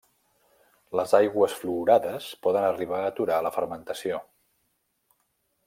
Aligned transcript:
Les 0.99 1.11
aigües 1.17 1.57
fluorades 1.59 2.29
poden 2.47 2.67
arribar 2.71 3.03
a 3.03 3.13
aturar 3.13 3.39
la 3.49 3.53
fermentació. 3.59 4.23